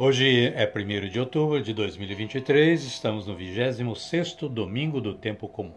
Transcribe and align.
Hoje 0.00 0.54
é 0.54 0.64
1 0.64 1.08
de 1.08 1.18
outubro 1.18 1.60
de 1.60 1.74
2023, 1.74 2.84
estamos 2.84 3.26
no 3.26 3.36
26º 3.36 4.48
domingo 4.48 5.00
do 5.00 5.12
tempo 5.12 5.48
comum. 5.48 5.74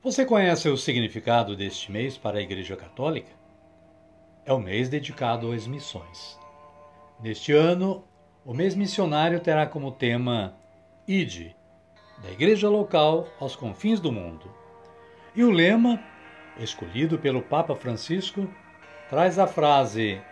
Você 0.00 0.24
conhece 0.24 0.68
o 0.68 0.76
significado 0.76 1.56
deste 1.56 1.90
mês 1.90 2.16
para 2.16 2.38
a 2.38 2.40
Igreja 2.40 2.76
Católica? 2.76 3.32
É 4.46 4.52
o 4.52 4.60
mês 4.60 4.88
dedicado 4.88 5.50
às 5.50 5.66
missões. 5.66 6.38
Neste 7.20 7.52
ano, 7.52 8.04
o 8.46 8.54
mês 8.54 8.76
missionário 8.76 9.40
terá 9.40 9.66
como 9.66 9.90
tema 9.90 10.54
Ide, 11.08 11.56
da 12.22 12.30
igreja 12.30 12.68
local 12.68 13.26
aos 13.40 13.56
confins 13.56 13.98
do 13.98 14.12
mundo. 14.12 14.48
E 15.34 15.42
o 15.42 15.50
lema, 15.50 16.00
escolhido 16.56 17.18
pelo 17.18 17.42
Papa 17.42 17.74
Francisco, 17.74 18.48
traz 19.08 19.40
a 19.40 19.48
frase 19.48 20.22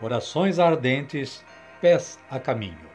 Corações 0.00 0.58
ardentes 0.58 1.44
pés 1.82 2.16
a 2.30 2.38
caminho. 2.38 2.92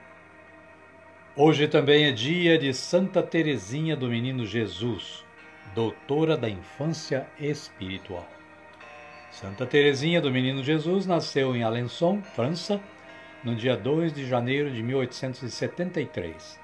Hoje 1.36 1.68
também 1.68 2.06
é 2.06 2.12
dia 2.14 2.58
de 2.58 2.74
Santa 2.74 3.22
Teresinha 3.22 3.98
do 3.98 4.08
Menino 4.08 4.46
Jesus, 4.46 5.26
doutora 5.76 6.38
da 6.38 6.50
infância 6.50 7.28
espiritual. 7.38 8.26
Santa 9.30 9.66
Teresinha 9.66 10.22
do 10.22 10.32
Menino 10.32 10.64
Jesus 10.64 11.06
nasceu 11.06 11.54
em 11.54 11.64
Alençon, 11.64 12.22
França, 12.22 12.80
no 13.44 13.54
dia 13.54 13.76
2 13.76 14.14
de 14.14 14.26
janeiro 14.26 14.72
de 14.72 14.82
1873. 14.82 16.58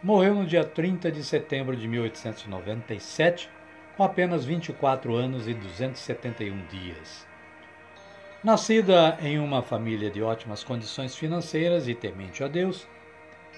Morreu 0.00 0.36
no 0.36 0.46
dia 0.46 0.62
30 0.62 1.10
de 1.10 1.24
setembro 1.24 1.76
de 1.76 1.88
1897, 1.88 3.50
com 3.96 4.04
apenas 4.04 4.44
24 4.44 5.12
anos 5.16 5.48
e 5.48 5.54
271 5.54 6.66
dias. 6.66 7.33
Nascida 8.44 9.16
em 9.22 9.38
uma 9.38 9.62
família 9.62 10.10
de 10.10 10.22
ótimas 10.22 10.62
condições 10.62 11.16
financeiras 11.16 11.88
e 11.88 11.94
temente 11.94 12.44
a 12.44 12.46
Deus, 12.46 12.86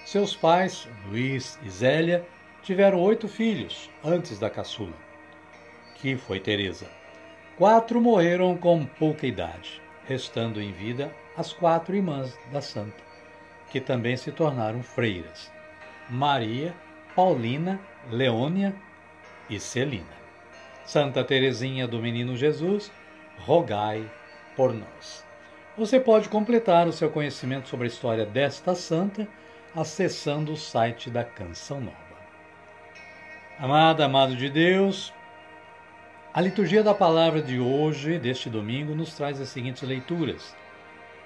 seus 0.04 0.36
pais, 0.36 0.88
Luiz 1.08 1.58
e 1.64 1.68
Zélia, 1.68 2.24
tiveram 2.62 3.00
oito 3.00 3.26
filhos 3.26 3.90
antes 4.04 4.38
da 4.38 4.48
caçula, 4.48 4.94
que 5.96 6.16
foi 6.16 6.38
Teresa. 6.38 6.86
Quatro 7.58 8.00
morreram 8.00 8.56
com 8.56 8.86
pouca 8.86 9.26
idade, 9.26 9.82
restando 10.06 10.62
em 10.62 10.70
vida 10.70 11.12
as 11.36 11.52
quatro 11.52 11.96
irmãs 11.96 12.38
da 12.52 12.60
santa, 12.60 13.02
que 13.72 13.80
também 13.80 14.16
se 14.16 14.30
tornaram 14.30 14.84
freiras: 14.84 15.50
Maria, 16.08 16.72
Paulina, 17.16 17.80
Leônia 18.08 18.72
e 19.50 19.58
Celina. 19.58 20.16
Santa 20.84 21.24
Teresinha 21.24 21.88
do 21.88 21.98
Menino 21.98 22.36
Jesus, 22.36 22.92
rogai 23.38 24.08
por 24.56 24.72
nós. 24.72 25.24
Você 25.76 26.00
pode 26.00 26.28
completar 26.28 26.88
o 26.88 26.92
seu 26.92 27.10
conhecimento 27.10 27.68
sobre 27.68 27.84
a 27.84 27.88
história 27.88 28.24
desta 28.24 28.74
santa 28.74 29.28
acessando 29.74 30.52
o 30.52 30.56
site 30.56 31.10
da 31.10 31.22
Canção 31.22 31.80
Nova. 31.80 31.96
Amada, 33.58 34.06
amado 34.06 34.34
de 34.34 34.48
Deus, 34.48 35.12
a 36.32 36.40
liturgia 36.42 36.82
da 36.82 36.92
palavra 36.92 37.40
de 37.40 37.58
hoje, 37.58 38.18
deste 38.18 38.50
domingo, 38.50 38.94
nos 38.94 39.14
traz 39.14 39.40
as 39.40 39.48
seguintes 39.48 39.82
leituras. 39.82 40.54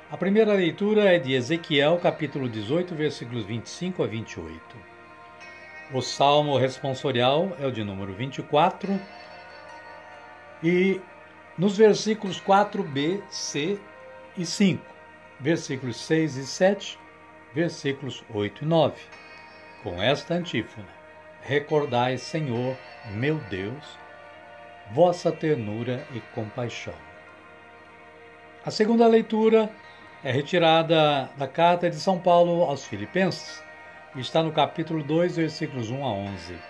A 0.09 0.17
primeira 0.17 0.53
leitura 0.53 1.05
é 1.05 1.19
de 1.19 1.33
Ezequiel, 1.35 1.99
capítulo 1.99 2.49
18, 2.49 2.95
versículos 2.95 3.45
25 3.45 4.05
a 4.05 4.07
28. 4.07 4.61
O 5.93 6.01
salmo 6.01 6.57
responsorial 6.57 7.57
é 7.61 7.67
o 7.67 7.73
de 7.73 7.83
número 7.83 8.13
24 8.15 9.01
e 10.63 11.01
nos 11.59 11.77
versículos 11.77 12.41
4b, 12.41 13.23
c 13.29 13.79
e 14.37 14.47
5, 14.47 14.83
versículos 15.39 15.97
6 15.97 16.37
e 16.37 16.47
7, 16.47 16.99
versículos 17.55 18.25
8 18.33 18.65
e 18.65 18.67
9. 18.67 18.95
Com 19.83 20.03
esta 20.03 20.35
antífona: 20.35 20.89
Recordai, 21.43 22.19
Senhor, 22.19 22.77
meu 23.13 23.37
Deus, 23.51 23.99
vossa 24.93 25.33
ternura 25.33 26.07
e 26.15 26.21
compaixão. 26.35 26.95
A 28.65 28.71
segunda 28.71 29.07
leitura 29.07 29.71
é 30.23 30.31
retirada 30.31 31.31
da 31.37 31.49
carta 31.49 31.89
de 31.89 31.97
São 31.97 32.19
Paulo 32.19 32.63
aos 32.65 32.85
Filipenses 32.85 33.63
e 34.15 34.21
está 34.21 34.43
no 34.43 34.53
capítulo 34.53 35.03
2, 35.03 35.37
versículos 35.37 35.91
1 35.91 36.05
a 36.05 36.13
11. 36.13 36.70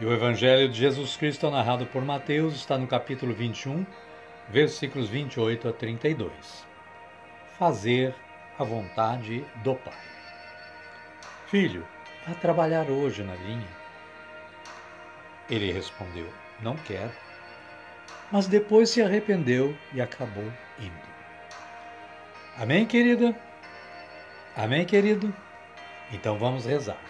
E 0.00 0.06
o 0.06 0.12
Evangelho 0.12 0.68
de 0.68 0.78
Jesus 0.78 1.16
Cristo, 1.16 1.50
narrado 1.50 1.84
por 1.84 2.04
Mateus, 2.04 2.54
está 2.54 2.78
no 2.78 2.86
capítulo 2.86 3.34
21, 3.34 3.84
versículos 4.48 5.08
28 5.08 5.68
a 5.68 5.72
32. 5.72 6.30
Fazer 7.58 8.14
a 8.56 8.62
vontade 8.62 9.44
do 9.56 9.74
Pai. 9.74 9.98
Filho, 11.48 11.84
vá 12.24 12.32
trabalhar 12.34 12.88
hoje 12.88 13.24
na 13.24 13.34
vinha. 13.34 13.66
Ele 15.50 15.72
respondeu: 15.72 16.28
Não 16.60 16.76
quero. 16.76 17.10
Mas 18.30 18.46
depois 18.46 18.90
se 18.90 19.02
arrependeu 19.02 19.76
e 19.92 20.00
acabou 20.00 20.46
indo. 20.78 21.08
Amém, 22.56 22.86
querida? 22.86 23.36
Amém, 24.56 24.84
querido? 24.84 25.34
Então 26.12 26.38
vamos 26.38 26.66
rezar, 26.66 27.02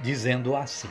dizendo 0.00 0.56
assim. 0.56 0.90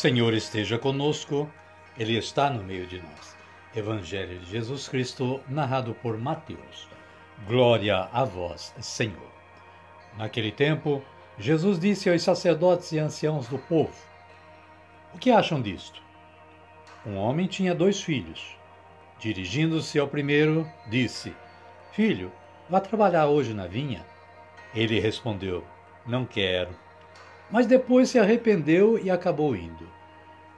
Senhor 0.00 0.32
esteja 0.32 0.78
conosco, 0.78 1.46
Ele 1.98 2.16
está 2.16 2.48
no 2.48 2.64
meio 2.64 2.86
de 2.86 3.02
nós. 3.02 3.36
Evangelho 3.76 4.38
de 4.38 4.50
Jesus 4.50 4.88
Cristo, 4.88 5.42
narrado 5.46 5.92
por 5.92 6.16
Mateus. 6.16 6.88
Glória 7.46 8.08
a 8.10 8.24
vós, 8.24 8.74
Senhor. 8.80 9.30
Naquele 10.16 10.50
tempo, 10.50 11.04
Jesus 11.38 11.78
disse 11.78 12.08
aos 12.08 12.22
sacerdotes 12.22 12.90
e 12.92 12.98
anciãos 12.98 13.46
do 13.46 13.58
povo: 13.58 13.92
O 15.14 15.18
que 15.18 15.30
acham 15.30 15.60
disto? 15.60 16.00
Um 17.04 17.18
homem 17.18 17.46
tinha 17.46 17.74
dois 17.74 18.00
filhos. 18.00 18.56
Dirigindo-se 19.18 19.98
ao 19.98 20.08
primeiro, 20.08 20.66
disse: 20.88 21.36
Filho, 21.92 22.32
vá 22.70 22.80
trabalhar 22.80 23.26
hoje 23.26 23.52
na 23.52 23.66
vinha. 23.66 24.02
Ele 24.74 24.98
respondeu: 24.98 25.62
Não 26.06 26.24
quero 26.24 26.74
mas 27.50 27.66
depois 27.66 28.08
se 28.08 28.18
arrependeu 28.18 28.98
e 28.98 29.10
acabou 29.10 29.56
indo. 29.56 29.88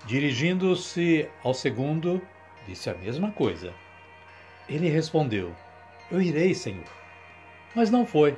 Dirigindo-se 0.07 1.29
ao 1.43 1.55
segundo, 1.55 2.21
disse 2.67 2.91
a 2.91 2.95
mesma 2.95 3.31
coisa. 3.31 3.73
Ele 4.69 4.89
respondeu: 4.89 5.55
Eu 6.11 6.21
irei, 6.21 6.55
Senhor. 6.55 6.85
Mas 7.75 7.91
não 7.91 8.05
foi. 8.05 8.37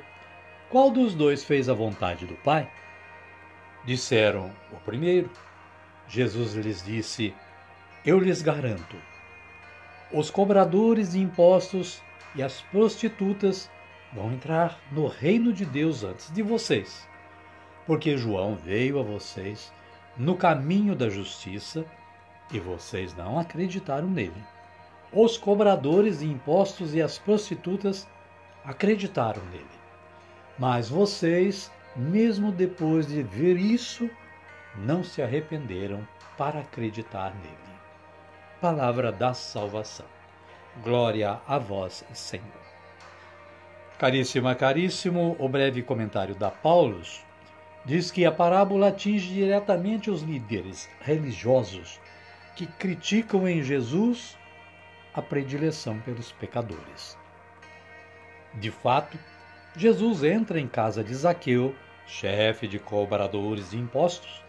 Qual 0.69 0.89
dos 0.89 1.13
dois 1.13 1.43
fez 1.43 1.67
a 1.67 1.73
vontade 1.73 2.25
do 2.25 2.35
Pai? 2.35 2.69
Disseram: 3.83 4.51
O 4.71 4.77
primeiro. 4.77 5.29
Jesus 6.07 6.53
lhes 6.53 6.83
disse: 6.83 7.33
Eu 8.05 8.19
lhes 8.19 8.41
garanto. 8.41 8.95
Os 10.11 10.29
cobradores 10.29 11.11
de 11.11 11.19
impostos 11.19 12.01
e 12.35 12.43
as 12.43 12.61
prostitutas 12.61 13.69
vão 14.13 14.31
entrar 14.31 14.79
no 14.91 15.07
reino 15.07 15.51
de 15.51 15.65
Deus 15.65 16.03
antes 16.03 16.31
de 16.31 16.43
vocês 16.43 17.07
porque 17.85 18.17
João 18.17 18.55
veio 18.55 18.99
a 18.99 19.03
vocês 19.03 19.71
no 20.17 20.35
caminho 20.35 20.95
da 20.95 21.09
justiça 21.09 21.85
e 22.51 22.59
vocês 22.59 23.15
não 23.15 23.39
acreditaram 23.39 24.09
nele. 24.09 24.43
Os 25.11 25.37
cobradores 25.37 26.19
de 26.19 26.25
impostos 26.25 26.93
e 26.93 27.01
as 27.01 27.17
prostitutas 27.17 28.07
acreditaram 28.63 29.43
nele. 29.45 29.65
Mas 30.57 30.89
vocês, 30.89 31.71
mesmo 31.95 32.51
depois 32.51 33.07
de 33.07 33.21
ver 33.21 33.57
isso, 33.57 34.09
não 34.75 35.03
se 35.03 35.21
arrependeram 35.21 36.07
para 36.37 36.59
acreditar 36.59 37.33
nele. 37.35 37.75
Palavra 38.59 39.11
da 39.11 39.33
salvação. 39.33 40.05
Glória 40.83 41.39
a 41.47 41.57
vós, 41.57 42.03
Senhor. 42.13 42.65
Caríssima, 43.97 44.53
caríssimo, 44.55 45.37
o 45.39 45.47
breve 45.47 45.81
comentário 45.81 46.35
da 46.35 46.51
Paulus 46.51 47.23
diz 47.85 48.09
que 48.11 48.25
a 48.25 48.31
parábola 48.31 48.87
atinge 48.87 49.33
diretamente 49.33 50.09
os 50.09 50.21
líderes 50.21 50.89
religiosos 51.01 51.99
que 52.55 52.65
criticam 52.65 53.47
em 53.47 53.61
Jesus 53.61 54.37
a 55.13 55.21
predileção 55.21 55.99
pelos 55.99 56.31
pecadores. 56.31 57.17
De 58.55 58.71
fato, 58.71 59.17
Jesus 59.75 60.23
entra 60.23 60.59
em 60.59 60.67
casa 60.67 61.03
de 61.03 61.13
Zaqueu, 61.13 61.75
chefe 62.07 62.67
de 62.67 62.79
cobradores 62.79 63.71
de 63.71 63.77
impostos, 63.77 64.41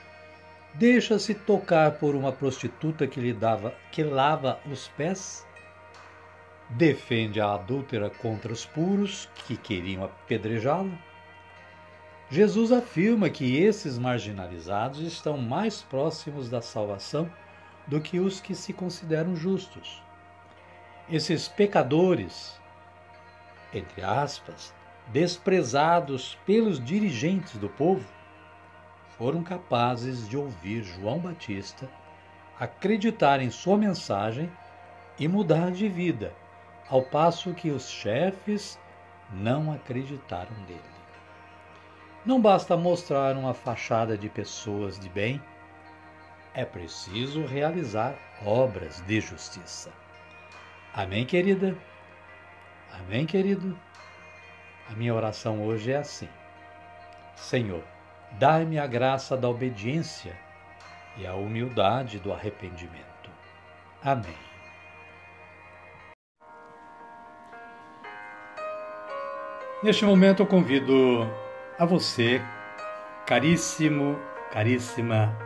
deixa-se 0.75 1.35
tocar 1.35 1.93
por 1.93 2.15
uma 2.15 2.33
prostituta 2.33 3.06
que 3.06 3.21
lhe 3.21 3.33
dava 3.33 3.75
que 3.91 4.03
lava 4.03 4.61
os 4.71 4.88
pés, 4.88 5.47
defende 6.71 7.41
a 7.41 7.55
adúltera 7.55 8.11
contra 8.11 8.53
os 8.53 8.65
puros 8.65 9.29
que 9.47 9.56
queriam 9.56 10.05
apedrejá-la, 10.05 10.99
Jesus 12.28 12.73
afirma 12.73 13.31
que 13.31 13.56
esses 13.56 13.96
marginalizados 13.96 14.99
estão 14.99 15.38
mais 15.38 15.82
próximos 15.82 16.50
da 16.50 16.61
salvação 16.61 17.31
do 17.87 18.00
que 18.00 18.19
os 18.19 18.40
que 18.40 18.52
se 18.52 18.73
consideram 18.73 19.37
justos. 19.37 20.02
Esses 21.08 21.46
pecadores, 21.46 22.61
entre 23.73 24.02
aspas, 24.02 24.75
desprezados 25.12 26.37
pelos 26.44 26.84
dirigentes 26.84 27.56
do 27.58 27.69
povo, 27.69 28.05
foram 29.17 29.44
capazes 29.44 30.28
de 30.28 30.37
ouvir 30.37 30.82
João 30.82 31.20
Batista, 31.20 31.88
acreditar 32.58 33.40
em 33.40 33.50
sua 33.50 33.78
mensagem 33.78 34.50
e 35.17 35.28
mudar 35.28 35.70
de 35.70 35.88
vida, 35.88 36.34
ao 36.88 37.02
passo 37.02 37.55
que 37.55 37.70
os 37.70 37.88
chefes 37.88 38.78
não 39.32 39.73
acreditaram 39.73 40.56
nele. 40.67 40.95
Não 42.26 42.40
basta 42.40 42.76
mostrar 42.76 43.37
uma 43.37 43.55
fachada 43.55 44.19
de 44.19 44.28
pessoas 44.28 44.99
de 44.99 45.08
bem, 45.08 45.40
é 46.52 46.64
preciso 46.64 47.46
realizar 47.46 48.17
obras 48.44 49.00
de 49.02 49.20
justiça. 49.20 49.93
Amém, 50.93 51.25
querida? 51.25 51.78
Amém, 52.93 53.26
querido? 53.26 53.78
A 54.90 54.94
minha 54.94 55.14
oração 55.14 55.64
hoje 55.64 55.93
é 55.93 55.99
assim: 55.99 56.28
Senhor, 57.37 57.84
dai-me 58.32 58.76
a 58.76 58.88
graça 58.88 59.37
da 59.37 59.49
obediência 59.49 60.37
e 61.17 61.25
a 61.25 61.34
humildade 61.34 62.19
do 62.19 62.32
arrependimento. 62.32 63.31
Amém. 64.02 64.34
Neste 69.80 70.04
momento 70.04 70.42
eu 70.42 70.47
convido 70.47 71.46
a 71.78 71.85
você, 71.85 72.40
caríssimo, 73.26 74.18
caríssima, 74.50 75.37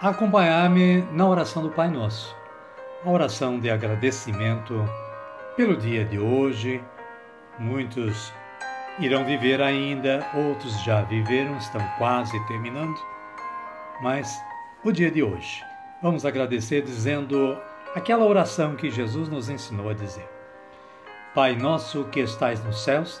acompanhar-me 0.00 1.02
na 1.12 1.28
oração 1.28 1.62
do 1.62 1.70
Pai 1.70 1.90
Nosso, 1.90 2.34
a 3.04 3.10
oração 3.10 3.60
de 3.60 3.68
agradecimento 3.70 4.82
pelo 5.56 5.76
dia 5.76 6.06
de 6.06 6.18
hoje. 6.18 6.82
Muitos 7.58 8.32
irão 8.98 9.26
viver 9.26 9.60
ainda, 9.60 10.26
outros 10.34 10.82
já 10.82 11.02
viveram, 11.02 11.58
estão 11.58 11.86
quase 11.98 12.38
terminando, 12.46 12.98
mas 14.00 14.40
o 14.82 14.90
dia 14.90 15.10
de 15.10 15.22
hoje. 15.22 15.62
Vamos 16.02 16.24
agradecer 16.24 16.80
dizendo 16.80 17.58
aquela 17.94 18.24
oração 18.24 18.74
que 18.74 18.90
Jesus 18.90 19.28
nos 19.28 19.50
ensinou 19.50 19.90
a 19.90 19.94
dizer. 19.94 20.26
Pai 21.34 21.56
nosso 21.56 22.04
que 22.04 22.20
estais 22.20 22.64
nos 22.64 22.82
céus, 22.82 23.20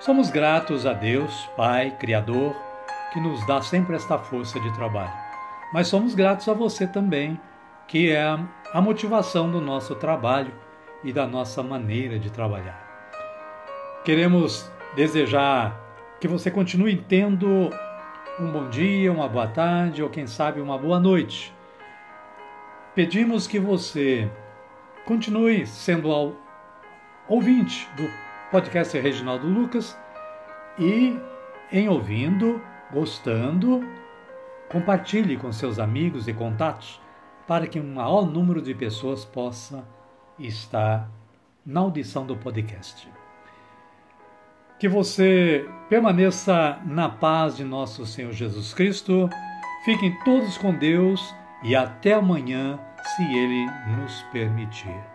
Somos 0.00 0.30
gratos 0.30 0.86
a 0.86 0.94
Deus, 0.94 1.46
Pai, 1.54 1.90
Criador, 1.90 2.56
que 3.12 3.20
nos 3.20 3.46
dá 3.46 3.60
sempre 3.60 3.94
esta 3.94 4.16
força 4.16 4.58
de 4.58 4.72
trabalho. 4.72 5.12
Mas 5.74 5.88
somos 5.88 6.14
gratos 6.14 6.48
a 6.48 6.54
você 6.54 6.86
também, 6.86 7.38
que 7.86 8.10
é 8.10 8.24
a 8.72 8.80
motivação 8.80 9.50
do 9.50 9.60
nosso 9.60 9.94
trabalho 9.94 10.54
e 11.04 11.12
da 11.12 11.26
nossa 11.26 11.62
maneira 11.62 12.18
de 12.18 12.30
trabalhar. 12.30 12.80
Queremos 14.02 14.72
desejar 14.96 15.78
que 16.18 16.26
você 16.26 16.50
continue 16.50 16.96
tendo 16.96 17.68
um 18.40 18.50
bom 18.50 18.70
dia, 18.70 19.12
uma 19.12 19.28
boa 19.28 19.48
tarde 19.48 20.02
ou 20.02 20.08
quem 20.08 20.26
sabe 20.26 20.62
uma 20.62 20.78
boa 20.78 20.98
noite. 20.98 21.54
Pedimos 22.94 23.46
que 23.46 23.58
você 23.58 24.30
continue 25.04 25.66
sendo 25.66 26.34
ouvinte 27.28 27.86
do 27.98 28.29
podcast 28.50 28.98
Reginaldo 28.98 29.46
Lucas 29.46 29.96
e 30.76 31.16
em 31.70 31.88
ouvindo, 31.88 32.60
gostando, 32.92 33.80
compartilhe 34.68 35.36
com 35.36 35.52
seus 35.52 35.78
amigos 35.78 36.26
e 36.26 36.32
contatos 36.32 37.00
para 37.46 37.68
que 37.68 37.78
um 37.78 37.94
maior 37.94 38.26
número 38.26 38.60
de 38.60 38.74
pessoas 38.74 39.24
possa 39.24 39.84
estar 40.36 41.08
na 41.64 41.80
audição 41.80 42.26
do 42.26 42.36
podcast. 42.36 43.08
Que 44.80 44.88
você 44.88 45.68
permaneça 45.88 46.80
na 46.84 47.08
paz 47.08 47.56
de 47.56 47.64
nosso 47.64 48.04
Senhor 48.04 48.32
Jesus 48.32 48.74
Cristo. 48.74 49.28
Fiquem 49.84 50.18
todos 50.24 50.58
com 50.58 50.74
Deus 50.74 51.34
e 51.62 51.76
até 51.76 52.14
amanhã, 52.14 52.80
se 53.04 53.22
Ele 53.22 53.66
nos 53.96 54.22
permitir. 54.32 55.09